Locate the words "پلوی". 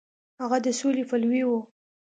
1.09-1.41